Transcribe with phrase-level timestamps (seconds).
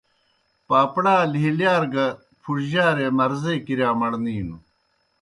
[0.67, 2.05] پاپڑا لِھیلِیار گہ
[2.41, 4.57] پُھڙجِیارے مرضے کِرِیا مڑنِینوْ۔